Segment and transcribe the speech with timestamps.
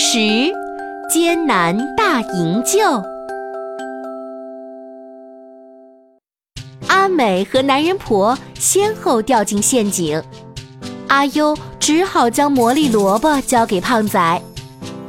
[0.00, 0.52] 十，
[1.10, 2.78] 艰难大营救。
[6.86, 10.22] 阿美和男人婆先后掉进陷阱，
[11.08, 14.40] 阿优只好将魔力萝卜交给胖仔，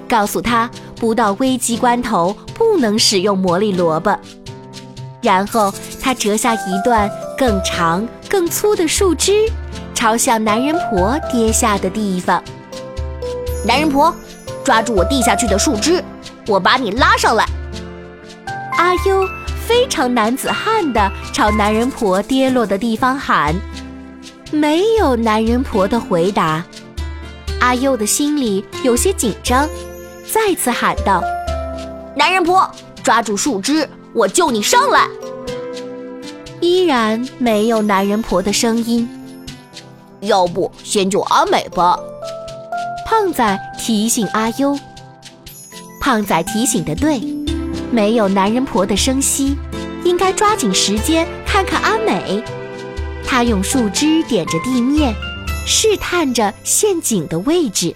[0.09, 4.17] 告诉他不到危急关头不能使用魔力萝卜。
[5.21, 5.71] 然后
[6.01, 9.47] 他折下一段更长、更粗的树枝，
[9.93, 12.43] 朝向男人婆跌下的地方。
[13.63, 14.11] 男人婆。
[14.69, 15.99] 抓住我递下去的树枝，
[16.45, 17.43] 我把你拉上来。
[18.77, 19.27] 阿优
[19.67, 23.55] 非常男子汉的朝男人婆跌落的地方喊，
[24.51, 26.63] 没有男人婆的回答。
[27.59, 29.67] 阿优的心里有些紧张，
[30.31, 31.23] 再次喊道
[32.15, 32.69] ：“男人婆，
[33.01, 35.07] 抓住树枝，我救你上来。”
[36.61, 39.09] 依然没有男人婆的声音。
[40.19, 41.97] 要不先救阿美吧。
[43.07, 44.77] 胖仔提醒阿优
[45.99, 47.19] ：“胖仔提醒的对，
[47.91, 49.57] 没有男人婆的声息，
[50.03, 52.43] 应该抓紧时间看看阿美。”
[53.25, 55.15] 他用树枝点着地面，
[55.65, 57.95] 试探着陷阱的位置。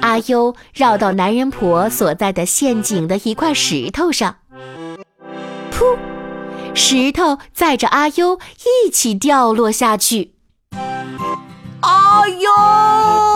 [0.00, 4.36] 阿优绕到男人婆所在的陷阱的一块石头上，
[5.70, 5.96] 噗，
[6.74, 8.38] 石头载着阿优
[8.86, 10.34] 一起掉落下去。
[11.80, 13.27] 哎呦！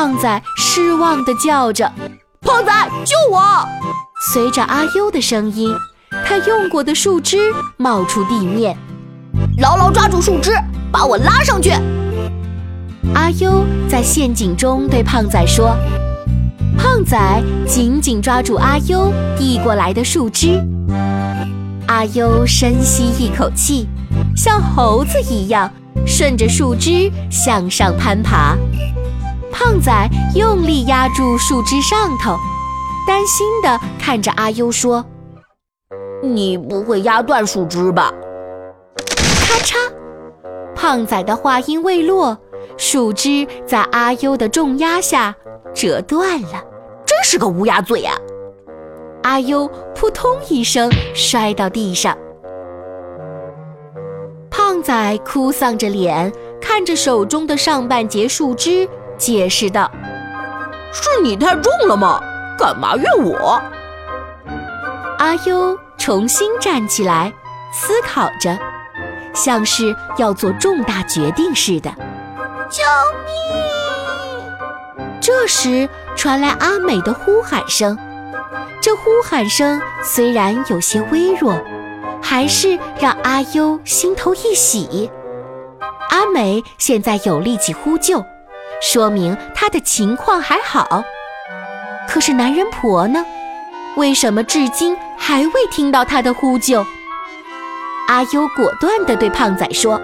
[0.00, 1.84] 胖仔失望地叫着
[2.40, 2.72] ：“胖仔，
[3.04, 3.68] 救我！”
[4.32, 5.70] 随着阿优的声音，
[6.24, 7.36] 他用过的树枝
[7.76, 8.74] 冒出地面，
[9.58, 10.52] 牢牢抓住树枝，
[10.90, 11.72] 把我拉上去。
[13.14, 15.76] 阿优在陷阱中对胖仔说
[16.78, 17.18] ：“胖仔
[17.66, 20.58] 紧紧抓住阿优递过来的树枝。”
[21.88, 23.86] 阿优深吸一口气，
[24.34, 25.70] 像猴子一样
[26.06, 28.56] 顺着树枝向上攀爬。
[29.62, 29.92] 胖仔
[30.34, 32.34] 用力压住树枝上头，
[33.06, 35.04] 担心地看着阿优说
[36.24, 38.10] ：“你不会压断树枝吧？”
[39.46, 39.76] 咔嚓，
[40.74, 42.38] 胖仔的话音未落，
[42.78, 45.36] 树枝在阿优的重压下
[45.74, 46.64] 折断了。
[47.04, 48.16] 真是个乌鸦嘴啊！
[49.24, 52.16] 阿优扑通一声摔到地上。
[54.50, 58.88] 胖仔哭丧着脸看着手中的上半截树枝。
[59.20, 59.88] 解释道
[60.90, 62.20] ：“是你太重了吗？
[62.58, 63.62] 干嘛怨我？”
[65.18, 67.32] 阿优重新站起来，
[67.72, 68.58] 思考着，
[69.34, 71.90] 像是要做重大决定似的。
[72.70, 72.82] 救
[73.26, 74.44] 命！
[75.20, 77.98] 这时传来阿美的呼喊声，
[78.80, 81.62] 这呼喊声虽然有些微弱，
[82.22, 85.10] 还是让阿优心头一喜。
[86.08, 88.24] 阿美现在有力气呼救。
[88.80, 91.04] 说明他的情况还好，
[92.08, 93.24] 可是男人婆呢？
[93.96, 96.84] 为什么至今还未听到他的呼救？
[98.08, 100.00] 阿优果断地对胖仔说：“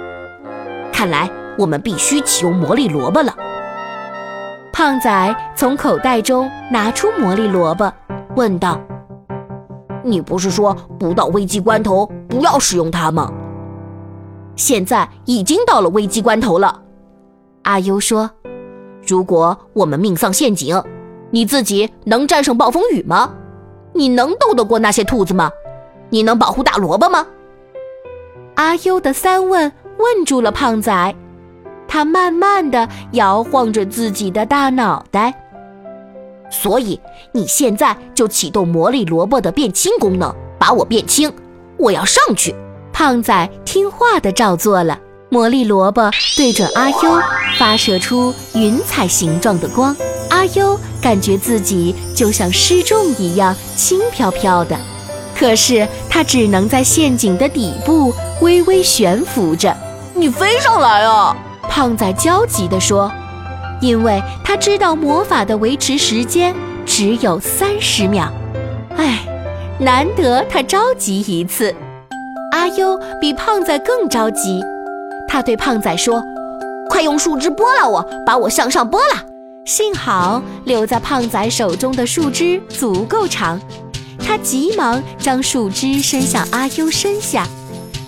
[0.92, 3.34] 看来我们必须启用魔力萝卜了。”
[4.74, 7.90] 胖仔从口袋中拿出魔力萝卜，
[8.36, 8.78] 问道
[10.04, 13.32] ：“你不是说不到危机关头不要使用它吗？
[14.54, 16.82] 现在已经到了危机关头了。”
[17.64, 18.30] 阿优说。
[19.06, 20.82] 如果我们命丧陷阱，
[21.30, 23.32] 你自己能战胜暴风雨吗？
[23.92, 25.50] 你能斗得过那些兔子吗？
[26.10, 27.26] 你能保护大萝卜吗？
[28.56, 31.14] 阿优的三问问住了胖仔，
[31.86, 35.34] 他慢慢的摇晃着自己的大脑袋。
[36.50, 37.00] 所以
[37.32, 41.32] 你现在就启动魔力萝卜的变轻功能，把我变轻。
[41.76, 42.54] 我要上去。
[42.92, 44.98] 胖仔听话的照做了。
[45.28, 47.20] 魔力萝卜对准阿优，
[47.58, 49.94] 发射出云彩形状的光。
[50.30, 54.76] 阿优感觉自己就像失重一样轻飘飘的，
[55.36, 59.74] 可是他只能在陷阱的底部微微悬浮着。
[60.14, 61.36] 你飞上来啊！
[61.68, 63.10] 胖仔焦急地说，
[63.80, 66.54] 因为他知道魔法的维持时间
[66.84, 68.32] 只有三十秒。
[68.96, 69.20] 哎，
[69.78, 71.74] 难得他着急一次。
[72.52, 74.62] 阿优比胖仔更着急。
[75.28, 76.22] 他对胖仔说
[76.96, 79.22] ：“快用树枝拨拉我，把我向上拨拉。”
[79.68, 83.60] 幸好留在胖仔手中的树枝足够长，
[84.18, 87.46] 他急忙将树枝伸向阿优身下，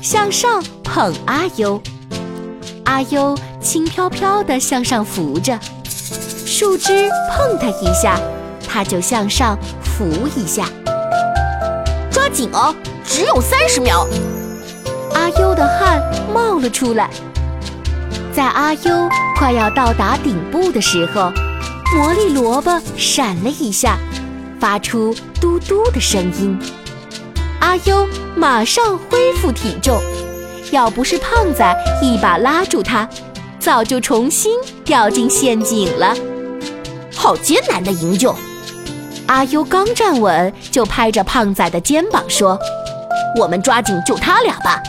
[0.00, 1.78] 向上捧阿优。
[2.86, 5.60] 阿优轻飘飘地向上浮着，
[6.46, 8.18] 树枝碰他一下，
[8.66, 10.64] 他就向上浮一下。
[12.10, 12.74] 抓紧哦，
[13.04, 14.08] 只有三十秒。
[15.12, 16.00] 阿优的汗
[16.32, 17.10] 冒了出来，
[18.34, 21.32] 在阿优快要到达顶部的时候，
[21.96, 23.98] 魔力萝卜闪了一下，
[24.60, 26.58] 发出嘟嘟的声音。
[27.60, 30.00] 阿优马上恢复体重，
[30.70, 33.08] 要不是胖仔一把拉住他，
[33.58, 34.52] 早就重新
[34.84, 36.14] 掉进陷阱了。
[37.14, 38.34] 好艰难的营救！
[39.26, 42.56] 阿优刚站稳，就拍着胖仔的肩膀说
[43.38, 44.80] ：“我们抓紧救他俩吧。”